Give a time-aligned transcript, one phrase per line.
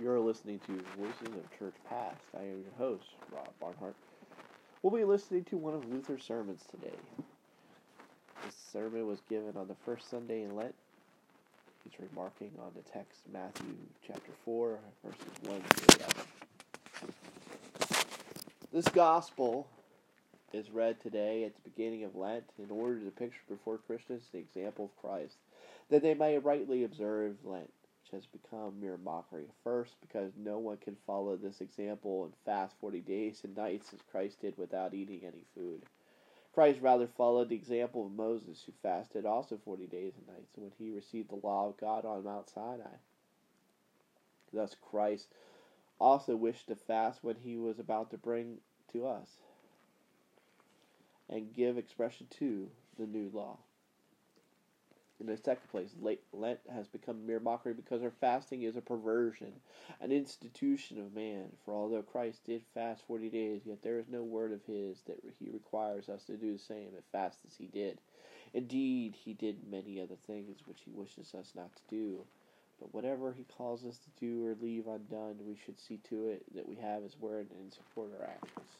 [0.00, 2.22] You're listening to Voices of Church Past.
[2.32, 3.96] I am your host, Rob Barnhart.
[4.80, 6.94] We'll be listening to one of Luther's sermons today.
[8.44, 10.76] This sermon was given on the first Sunday in Lent.
[11.82, 13.74] He's remarking on the text Matthew
[14.06, 16.14] chapter 4, verses 1 to 11.
[18.72, 19.66] This gospel
[20.52, 24.38] is read today at the beginning of Lent in order to picture before Christians the
[24.38, 25.38] example of Christ,
[25.90, 27.72] that they may rightly observe Lent
[28.12, 29.46] has become mere mockery.
[29.64, 34.00] First, because no one can follow this example and fast 40 days and nights as
[34.10, 35.82] Christ did without eating any food.
[36.54, 40.72] Christ rather followed the example of Moses, who fasted also 40 days and nights when
[40.78, 42.96] he received the law of God on Mount Sinai.
[44.52, 45.28] Thus, Christ
[46.00, 48.58] also wished to fast when he was about to bring
[48.92, 49.28] to us
[51.28, 52.68] and give expression to
[52.98, 53.58] the new law.
[55.20, 55.90] In the second place,
[56.32, 59.52] Lent has become mere mockery because our fasting is a perversion,
[60.00, 61.46] an institution of man.
[61.64, 65.18] For although Christ did fast forty days, yet there is no word of his that
[65.38, 67.98] he requires us to do the same and fast as he did.
[68.54, 72.24] Indeed, he did many other things which he wishes us not to do.
[72.78, 76.44] But whatever he calls us to do or leave undone, we should see to it
[76.54, 78.70] that we have his word and support our actions.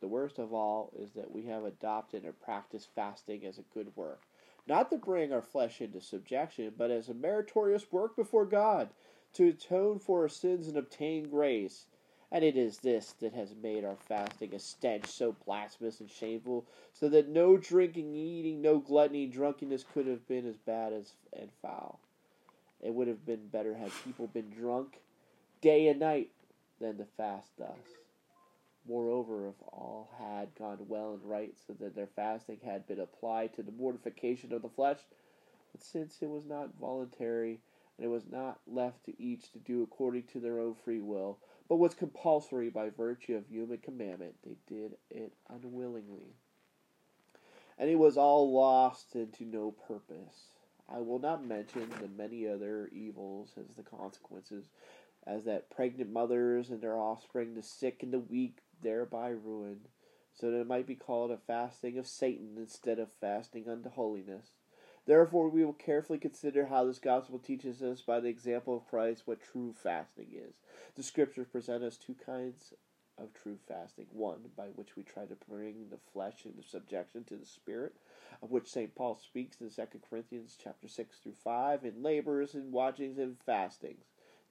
[0.00, 3.96] The worst of all is that we have adopted and practiced fasting as a good
[3.96, 4.22] work,
[4.66, 8.90] not to bring our flesh into subjection, but as a meritorious work before God,
[9.34, 11.86] to atone for our sins and obtain grace.
[12.30, 16.66] And it is this that has made our fasting a stench so blasphemous and shameful,
[16.92, 21.50] so that no drinking, eating, no gluttony, drunkenness could have been as bad as and
[21.62, 22.00] foul.
[22.82, 25.00] It would have been better had people been drunk
[25.60, 26.30] day and night
[26.80, 27.78] than to fast thus.
[28.88, 33.54] Moreover, if all had gone well and right, so that their fasting had been applied
[33.54, 35.00] to the mortification of the flesh,
[35.72, 37.60] but since it was not voluntary,
[37.96, 41.38] and it was not left to each to do according to their own free will,
[41.68, 46.34] but was compulsory by virtue of human commandment, they did it unwillingly.
[47.78, 50.50] And it was all lost and to no purpose.
[50.88, 54.66] I will not mention the many other evils as the consequences,
[55.26, 59.88] as that pregnant mothers and their offspring, the sick and the weak, thereby ruined,
[60.32, 64.50] so that it might be called a fasting of Satan instead of fasting unto holiness.
[65.06, 69.22] Therefore, we will carefully consider how this gospel teaches us by the example of Christ
[69.24, 70.54] what true fasting is.
[70.96, 72.74] The scriptures present us two kinds
[73.18, 74.06] of true fasting.
[74.10, 77.94] One, by which we try to bring the flesh into subjection to the spirit,
[78.42, 78.94] of which St.
[78.94, 84.04] Paul speaks in 2 Corinthians chapter 6 through 5, in labors and watchings and fastings.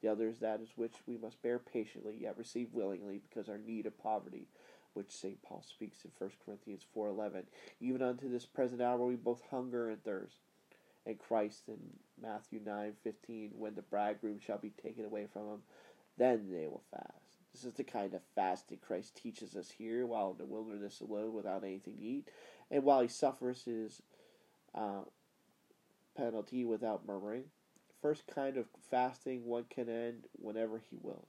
[0.06, 3.58] The other is that is which we must bear patiently, yet receive willingly, because our
[3.58, 4.46] need of poverty,
[4.94, 5.42] which St.
[5.42, 7.46] Paul speaks in 1 Corinthians 4.11.
[7.80, 10.36] Even unto this present hour we both hunger and thirst.
[11.08, 11.80] And Christ in
[12.22, 15.60] Matthew 9.15, when the bridegroom shall be taken away from him,
[16.20, 17.40] then they will fast.
[17.52, 21.34] This is the kind of fasting Christ teaches us here while in the wilderness alone
[21.34, 22.30] without anything to eat,
[22.70, 24.04] and while he suffers his
[24.76, 25.02] uh,
[26.16, 27.46] penalty without murmuring
[28.06, 31.26] first kind of fasting one can end whenever he wills.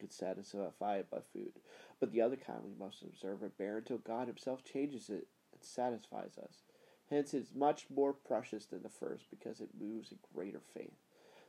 [0.00, 1.52] Could satisfy it by food.
[2.00, 5.62] But the other kind we must observe and bear until God himself changes it and
[5.62, 6.64] satisfies us.
[7.08, 10.98] Hence it is much more precious than the first because it moves in greater faith.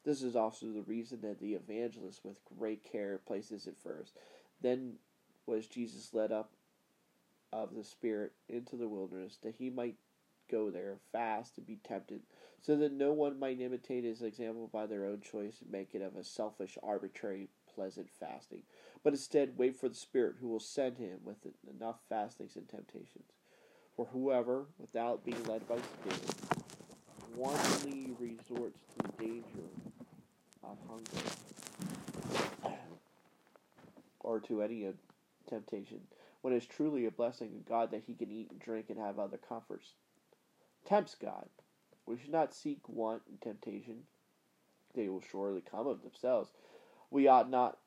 [0.05, 4.13] This is also the reason that the evangelist with great care places it first.
[4.61, 4.97] Then
[5.47, 6.51] was Jesus led up
[7.51, 9.95] of the Spirit into the wilderness that he might
[10.51, 12.21] go there fast and be tempted,
[12.61, 16.01] so that no one might imitate his example by their own choice and make it
[16.01, 18.63] of a selfish, arbitrary, pleasant fasting,
[19.03, 21.37] but instead wait for the Spirit who will send him with
[21.69, 23.31] enough fastings and temptations.
[23.95, 26.35] For whoever, without being led by Spirit,
[27.35, 29.69] wantonly resorts to the danger
[30.63, 31.11] of hunger
[34.19, 34.87] or to any
[35.49, 35.99] temptation,
[36.41, 38.99] when it is truly a blessing of God that he can eat and drink and
[38.99, 39.93] have other comforts
[40.85, 41.47] tempts God.
[42.09, 43.97] We should not seek want and temptation.
[44.95, 46.49] They will surely come of themselves.
[47.11, 47.77] We ought not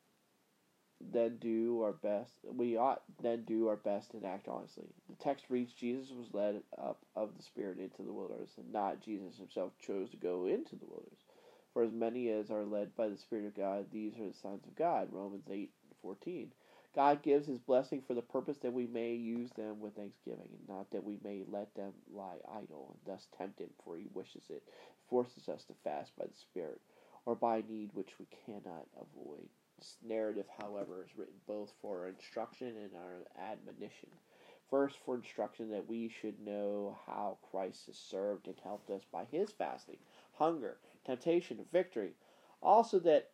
[1.01, 2.31] then do our best.
[2.45, 4.87] We ought then do our best and act honestly.
[5.11, 9.01] The text reads Jesus was led up of the Spirit into the wilderness, and not
[9.01, 11.25] Jesus himself chose to go into the wilderness.
[11.73, 14.65] For as many as are led by the Spirit of God, these are the sons
[14.65, 15.09] of God.
[15.11, 16.53] Romans eight fourteen.
[16.95, 20.69] God gives his blessing for the purpose that we may use them with thanksgiving, and
[20.69, 24.45] not that we may let them lie idle, and thus tempt him, for he wishes
[24.51, 24.63] it,
[25.09, 26.81] forces us to fast by the Spirit,
[27.27, 29.49] or by need which we cannot avoid.
[29.79, 34.11] This narrative, however, is written both for instruction and our admonition.
[34.71, 39.25] First, for instruction that we should know how Christ has served and helped us by
[39.31, 39.99] his fasting,
[40.35, 42.13] hunger, temptation, and victory
[42.63, 43.31] Also, that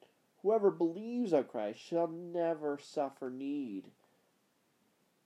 [0.48, 3.84] whoever believes on Christ shall never suffer need,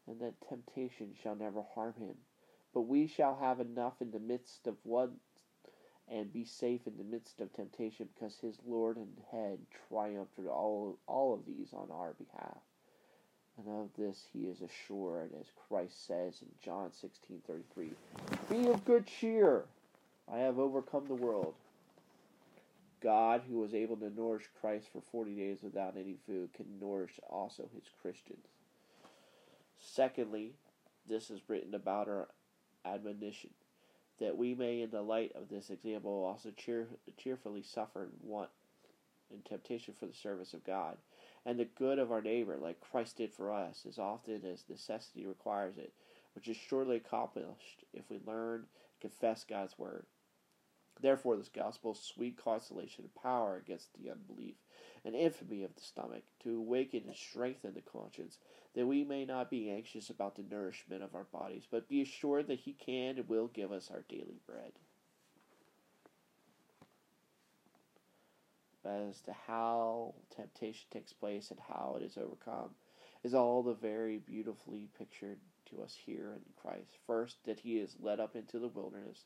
[0.08, 2.16] and that temptation shall never harm him.
[2.74, 5.12] But we shall have enough in the midst of one
[6.08, 10.98] and be safe in the midst of temptation because his Lord and head triumphed all,
[11.06, 12.58] all of these on our behalf.
[13.56, 17.94] And of this he is assured, as Christ says in John 16:33,
[18.50, 19.66] "Be of good cheer;
[20.26, 21.54] I have overcome the world."
[23.02, 27.19] God, who was able to nourish Christ for 40 days without any food, can nourish
[27.28, 28.46] also his Christians.
[29.78, 30.52] Secondly,
[31.08, 32.28] this is written about our
[32.84, 33.50] admonition,
[34.20, 38.50] that we may, in the light of this example, also cheer, cheerfully suffer and want
[39.32, 40.96] and temptation for the service of God,
[41.46, 45.26] and the good of our neighbor, like Christ did for us, as often as necessity
[45.26, 45.93] requires it,
[46.34, 48.64] which is surely accomplished if we learn
[49.00, 50.05] confess God's word.
[51.00, 54.54] Therefore, this gospel sweet consolation and power against the unbelief
[55.04, 58.38] and infamy of the stomach, to awaken and strengthen the conscience,
[58.74, 62.46] that we may not be anxious about the nourishment of our bodies, but be assured
[62.46, 64.72] that He can and will give us our daily bread.
[68.84, 72.70] As to how temptation takes place and how it is overcome,
[73.22, 76.98] is all the very beautifully pictured to us here in Christ.
[77.06, 79.24] First, that He is led up into the wilderness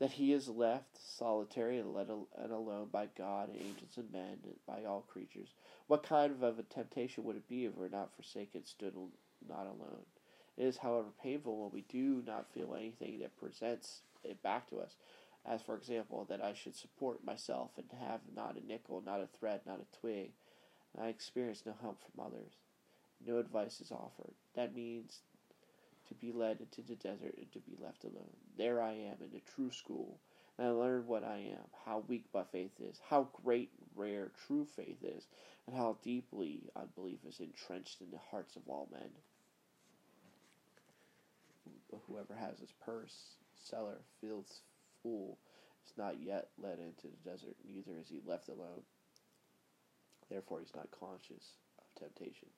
[0.00, 4.10] that he is left solitary and let al- and alone by God and angels and
[4.10, 5.50] men and by all creatures.
[5.86, 8.94] What kind of a temptation would it be if we were not forsaken, stood
[9.46, 10.06] not alone?
[10.56, 14.80] It is, however, painful when we do not feel anything that presents it back to
[14.80, 14.96] us.
[15.46, 19.28] As, for example, that I should support myself and have not a nickel, not a
[19.38, 20.32] thread, not a twig.
[21.00, 22.52] I experience no help from others.
[23.24, 24.34] No advice is offered.
[24.54, 25.20] That means
[26.10, 28.36] to be led into the desert and to be left alone.
[28.58, 30.18] There I am in the true school,
[30.58, 34.32] and I learn what I am, how weak my faith is, how great and rare
[34.46, 35.28] true faith is,
[35.66, 39.10] and how deeply unbelief is entrenched in the hearts of all men.
[42.08, 44.62] Whoever has his purse, cellar, fields
[45.02, 45.38] full,
[45.86, 48.82] is not yet led into the desert, neither is he left alone.
[50.28, 52.48] Therefore, he's not conscious of temptation.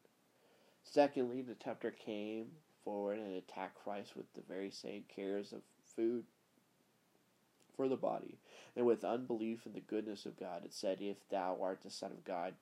[0.85, 2.47] Secondly, the tempter came
[2.85, 5.61] forward and attack Christ with the very same cares of
[5.97, 6.25] food
[7.77, 8.39] for the body,
[8.77, 12.13] and with unbelief in the goodness of God, it said, If thou art the Son
[12.13, 12.55] of God,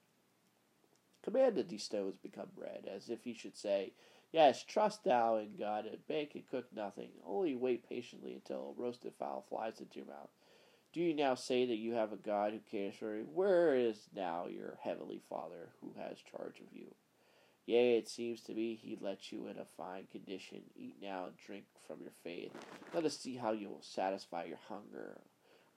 [1.23, 3.93] command that these stones become bread, as if he should say,
[4.33, 8.81] Yes, trust thou in God, and bake and cook nothing, only wait patiently until a
[8.81, 10.31] roasted fowl flies into your mouth.
[10.93, 13.27] Do you now say that you have a God who cares for you?
[13.33, 16.95] Where is now your heavenly Father who has charge of you?
[17.71, 20.59] Yea, it seems to me he lets you in a fine condition.
[20.75, 22.51] Eat now and drink from your faith.
[22.93, 25.21] Let us see how you will satisfy your hunger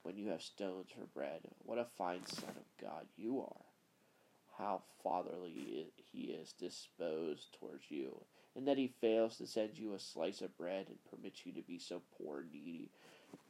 [0.02, 1.42] when you have stones for bread.
[1.60, 3.66] What a fine son of God you are.
[4.58, 8.24] How fatherly he is disposed towards you,
[8.56, 11.62] and that he fails to send you a slice of bread and permits you to
[11.62, 12.90] be so poor and needy.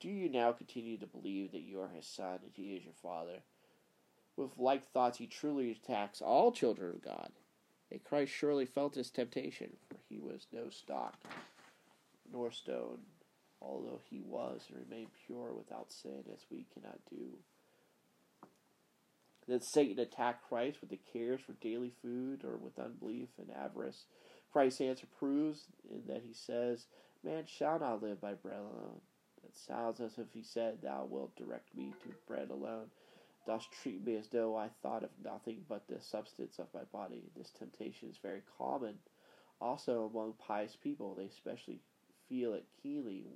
[0.01, 2.93] Do you now continue to believe that you are his son and he is your
[2.93, 3.41] father?
[4.37, 7.31] With like thoughts, he truly attacks all children of God
[7.91, 11.17] and Christ surely felt his temptation, for he was no stock
[12.33, 12.99] nor stone,
[13.61, 17.39] although he was and remained pure without sin, as we cannot do.
[19.47, 24.05] Then Satan attacked Christ with the cares for daily food or with unbelief and avarice.
[24.53, 26.87] Christ's answer proves in that he says,
[27.23, 29.01] Man shall not live by bread alone.
[29.43, 32.91] That sounds as if he said, Thou wilt direct me to bread alone
[33.47, 37.23] thus treat me as though I thought of nothing but the substance of my body.
[37.37, 38.95] This temptation is very common
[39.61, 41.15] also among pious people.
[41.15, 41.81] They especially
[42.29, 43.27] feel it keenly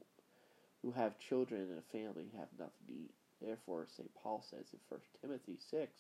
[0.83, 3.15] who have children and a family have nothing to eat.
[3.41, 4.11] Therefore, St.
[4.15, 5.91] Paul says in 1 Timothy 6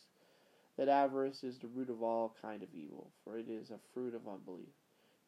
[0.76, 4.14] that avarice is the root of all kind of evil, for it is a fruit
[4.14, 4.74] of unbelief.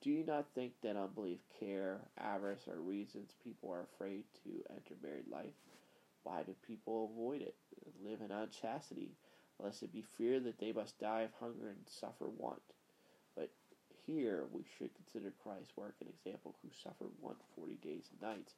[0.01, 4.95] Do you not think that unbelief, care, avarice are reasons people are afraid to enter
[5.03, 5.53] married life?
[6.23, 7.55] Why do people avoid it,
[8.05, 9.17] live in unchastity,
[9.59, 12.63] lest it be feared that they must die of hunger and suffer want?
[13.35, 13.51] But
[14.07, 18.55] here we should consider Christ's work an example who suffered want forty days and nights,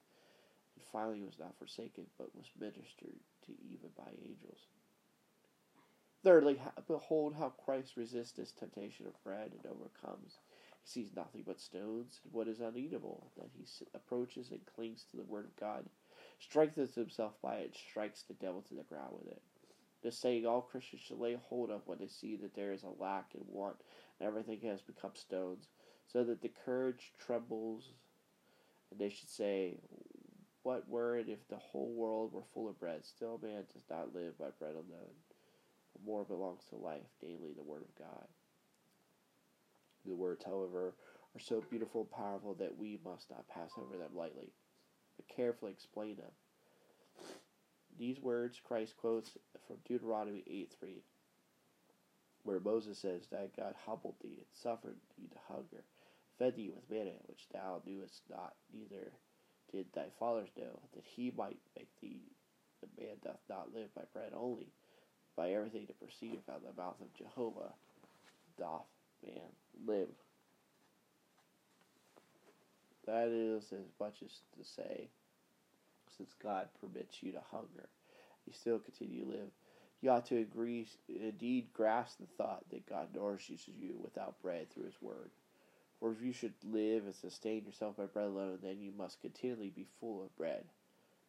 [0.75, 4.67] and finally was not forsaken, but was ministered to even by angels.
[6.25, 10.39] Thirdly, behold how Christ resists this temptation of bread and overcomes.
[10.85, 15.17] He sees nothing but stones and what is uneatable, that he approaches and clings to
[15.17, 15.85] the word of God
[16.43, 19.43] strengthens himself by it, strikes the devil to the ground with it.
[20.03, 23.03] This saying all Christians should lay hold of when they see that there is a
[23.03, 23.77] lack and want,
[24.19, 25.69] and everything has become stones,
[26.07, 27.93] so that the courage trembles,
[28.91, 29.79] and they should say,
[30.65, 33.05] What were it if the whole world were full of bread?
[33.05, 35.15] Still, man does not live by bread alone,
[36.05, 38.27] more belongs to life, namely the Word of God.
[40.05, 40.95] The words, however,
[41.37, 44.53] are so beautiful and powerful that we must not pass over them lightly,
[45.29, 46.31] carefully explain them.
[47.99, 49.31] These words Christ quotes
[49.67, 51.03] from Deuteronomy 8 3,
[52.45, 55.85] where Moses says that God humbled thee and suffered thee to hunger,
[56.39, 59.13] fed thee with manna, which thou knewest not, neither
[59.71, 62.23] did thy fathers know, that he might make thee
[62.81, 64.73] the man doth not live by bread only,
[65.37, 67.73] by everything that proceedeth out of the mouth of Jehovah
[68.59, 68.87] doth
[69.25, 69.49] man
[69.87, 70.09] live.
[73.07, 75.09] That is as much as to say,
[76.17, 77.89] since God permits you to hunger,
[78.47, 79.51] you still continue to live.
[80.01, 84.87] You ought to agree, indeed grasp the thought that God nourishes you without bread through
[84.87, 85.31] His Word.
[86.01, 89.71] For if you should live and sustain yourself by bread alone, then you must continually
[89.71, 90.65] be full of bread.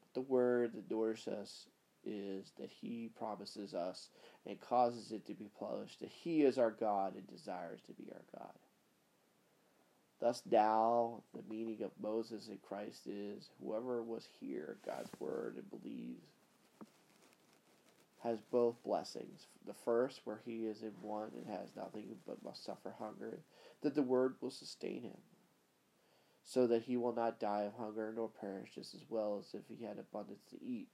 [0.01, 1.67] But the Word that nourishes us
[2.03, 4.09] is that He promises us
[4.47, 8.11] and causes it to be published that He is our God and desires to be
[8.11, 8.53] our God.
[10.19, 15.69] Thus, now, the meaning of Moses and Christ is whoever was here, God's Word, and
[15.69, 16.23] believes
[18.23, 19.47] has both blessings.
[19.67, 23.39] The first, where he is in want and has nothing but must suffer hunger,
[23.81, 25.17] that the word will sustain him,
[26.41, 29.63] so that he will not die of hunger nor perish just as well as if
[29.67, 30.87] he had abundance to eat.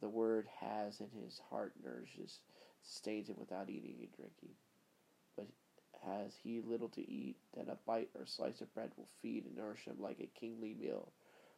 [0.00, 2.40] The word has in his heart nourishes,
[2.82, 4.56] sustains him without eating and drinking.
[6.06, 9.56] Has he little to eat, then a bite or slice of bread will feed and
[9.56, 11.12] nourish him like a kingly meal.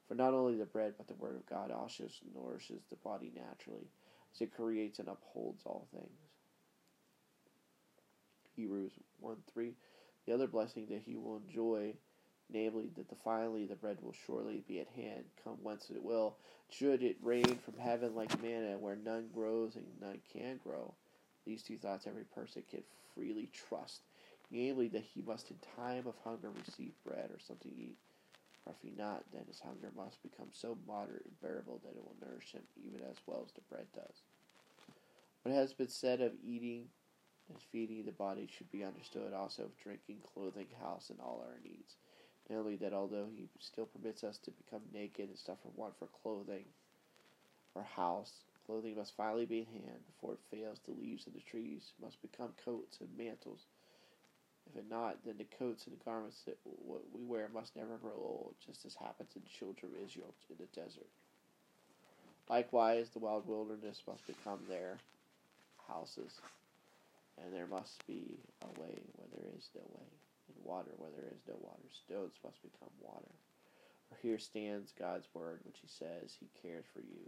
[0.06, 3.88] For not only the bread, but the word of God also nourishes the body naturally
[4.34, 6.18] as it creates and upholds all things.
[8.56, 9.72] Hebrews 1 3.
[10.26, 11.94] The other blessing that he will enjoy,
[12.52, 16.36] namely that the finally the bread will surely be at hand, come whence it will,
[16.70, 20.94] should it rain from heaven like manna, where none grows and none can grow.
[21.44, 22.82] These two thoughts every person can
[23.14, 24.00] freely trust,
[24.50, 27.98] namely that he must in time of hunger receive bread or something to eat.
[28.66, 32.02] Or if he not, then his hunger must become so moderate and bearable that it
[32.02, 34.22] will nourish him even as well as the bread does.
[35.42, 36.86] What has been said of eating
[37.48, 41.58] and feeding the body should be understood also of drinking, clothing, house, and all our
[41.62, 41.96] needs.
[42.48, 46.64] Namely, that although he still permits us to become naked and suffer want for clothing
[47.74, 48.32] or house,
[48.66, 50.80] clothing must finally be in hand before it fails.
[50.84, 53.66] The leaves of the trees must become coats and mantles
[54.70, 58.16] if it not, then the coats and the garments that we wear must never grow
[58.16, 61.08] old, just as happened to the children of Israel in the desert.
[62.48, 64.98] Likewise, the wild wilderness must become their
[65.88, 66.40] houses,
[67.40, 70.08] and there must be a way where there is no way,
[70.48, 71.88] and water where there is no water.
[71.92, 73.32] Stones must become water.
[74.08, 77.24] For here stands God's word, which he says he cares for you.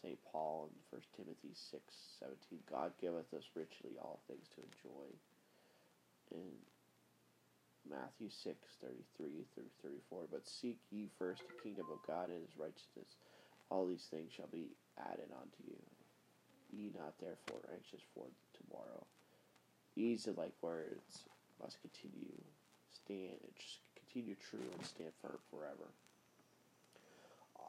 [0.00, 0.18] St.
[0.30, 1.80] Paul in 1 Timothy 6
[2.20, 5.08] 17, God giveth us richly all things to enjoy
[7.94, 10.26] Matthew 6, 33 through 34.
[10.30, 13.16] But seek ye first the kingdom of God and his righteousness.
[13.70, 15.78] All these things shall be added unto you.
[16.72, 19.06] Ye not therefore anxious for tomorrow.
[19.94, 21.22] These are like words
[21.62, 22.34] must continue,
[22.90, 23.54] stand, and
[23.94, 25.94] continue true and stand firm forever.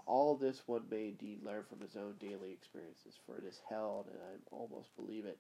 [0.08, 4.08] All this one may indeed learn from his own daily experiences, for it is held,
[4.08, 5.38] and I almost believe it,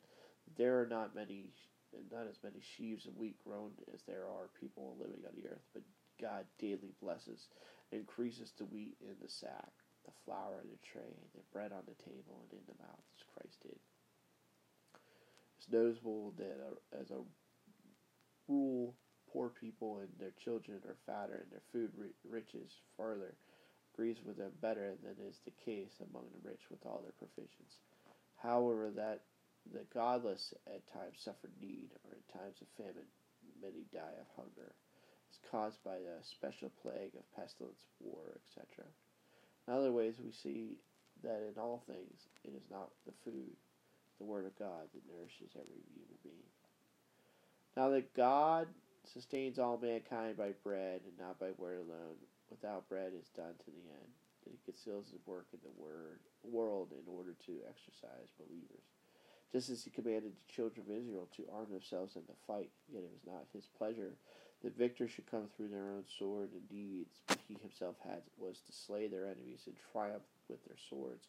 [0.57, 1.49] there are not many
[1.95, 5.49] and not as many sheaves of wheat grown as there are people living on the
[5.49, 5.83] earth, but
[6.21, 7.47] God daily blesses
[7.91, 9.71] increases the wheat in the sack,
[10.05, 13.23] the flour in the tray, the bread on the table, and in the mouth, as
[13.33, 13.79] Christ did.
[15.57, 17.21] It's noticeable that uh, as a
[18.47, 18.95] rule,
[19.31, 21.91] poor people and their children are fatter, and their food
[22.27, 23.35] riches further
[23.93, 27.79] agrees with them better than is the case among the rich with all their provisions.
[28.35, 29.21] However, that
[29.73, 33.09] the godless at times suffer need, or in times of famine
[33.61, 34.73] many die of hunger.
[35.29, 38.85] It's caused by a special plague of pestilence, war, etc.
[39.67, 40.77] In other ways, we see
[41.23, 43.57] that in all things it is not the food,
[44.19, 46.51] the Word of God, that nourishes every human being.
[47.75, 48.67] Now that God
[49.13, 52.15] sustains all mankind by bread and not by word alone,
[52.49, 54.11] without bread is done to the end,
[54.43, 58.94] that he conceals his work in the word, world in order to exercise believers
[59.55, 62.71] just as he commanded the children of Israel to arm themselves and to fight.
[62.91, 64.11] Yet it was not his pleasure
[64.61, 68.59] that victors should come through their own sword and deeds, but he himself had was
[68.59, 71.27] to slay their enemies and triumph with their swords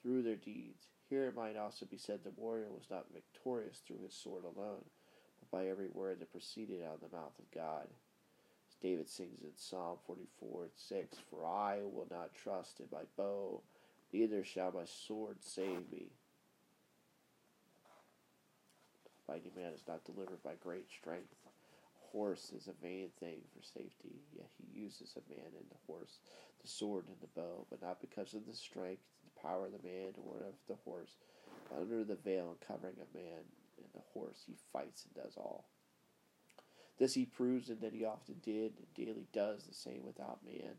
[0.00, 0.86] through their deeds.
[1.10, 4.84] Here it might also be said the warrior was not victorious through his sword alone,
[5.38, 7.88] but by every word that proceeded out of the mouth of God.
[8.80, 13.60] David sings in Psalm 44 6, For I will not trust in my bow,
[14.14, 16.12] neither shall my sword save me.
[19.28, 21.34] Mighty man is not delivered by great strength.
[22.12, 26.20] Horse is a vain thing for safety, yet he uses a man and the horse,
[26.62, 29.88] the sword and the bow, but not because of the strength, the power of the
[29.88, 31.16] man, or of the horse,
[31.68, 33.42] but under the veil and covering of man
[33.78, 35.66] and the horse he fights and does all.
[36.98, 40.76] This he proves in that he often did and daily does the same without man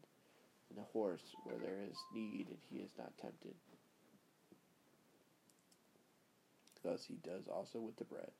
[0.70, 3.54] and the horse where there is need and he is not tempted.
[6.88, 8.32] Thus he does also with the bread,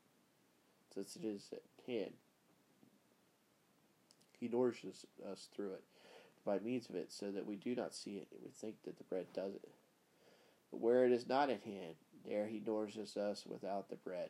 [0.94, 2.14] since it is at hand.
[4.40, 5.84] He nourishes us through it
[6.46, 8.98] by means of it, so that we do not see it and we think that
[8.98, 9.70] the bread does it.
[10.72, 14.30] But where it is not at hand, there he nourishes us without the bread,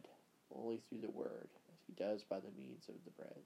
[0.55, 3.41] only through the word, as he does by the means of the bread.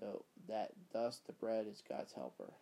[0.00, 2.54] So that thus the bread is God's helper.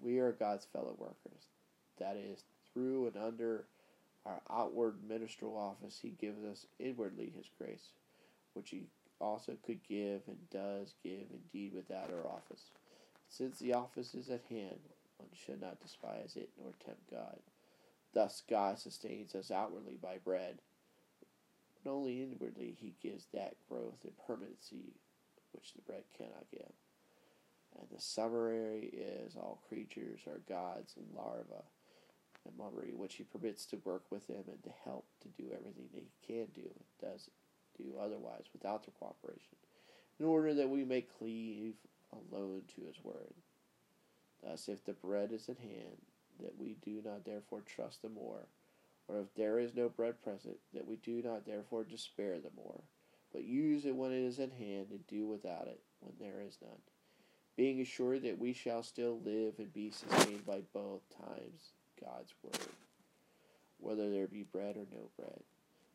[0.00, 1.48] We are God's fellow workers.
[1.98, 3.64] That is, through and under
[4.26, 7.90] our outward ministerial office, He gives us inwardly His grace,
[8.54, 8.84] which He
[9.20, 12.70] also could give and does give indeed without our office.
[13.28, 14.80] Since the office is at hand,
[15.18, 17.38] one should not despise it nor tempt God.
[18.12, 20.58] Thus, God sustains us outwardly by bread,
[21.82, 24.94] but only inwardly He gives that growth and permanency
[25.52, 26.72] which the bread cannot give.
[27.78, 31.64] And the summary is all creatures are God's larva
[32.46, 35.88] and mummery, which he permits to work with him and to help to do everything
[35.94, 37.28] that he can do and does
[37.76, 39.56] do otherwise without their cooperation,
[40.18, 41.74] in order that we may cleave
[42.12, 43.34] alone to his word.
[44.42, 45.98] Thus, if the bread is at hand,
[46.40, 48.46] that we do not therefore trust the more,
[49.08, 52.82] or if there is no bread present, that we do not therefore despair the more,
[53.32, 56.58] but use it when it is at hand and do without it when there is
[56.62, 56.80] none,
[57.56, 61.72] being assured that we shall still live and be sustained by both times
[62.02, 62.68] God's word,
[63.78, 65.40] whether there be bread or no bread.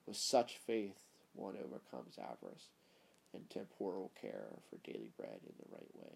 [0.05, 0.97] With such faith,
[1.33, 2.69] one overcomes avarice
[3.33, 6.15] and temporal care for daily bread in the right way.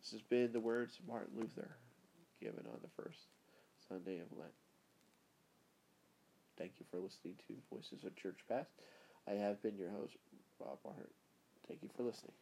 [0.00, 1.76] This has been the words of Martin Luther
[2.40, 3.18] given on the first
[3.88, 4.52] Sunday of Lent.
[6.58, 8.70] Thank you for listening to Voices of Church Past.
[9.28, 10.14] I have been your host,
[10.60, 11.10] Rob Barnhart.
[11.66, 12.32] Thank you for listening.